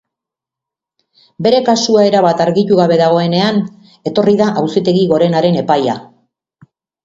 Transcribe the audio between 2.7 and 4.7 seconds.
gabe dagoenean, etorri da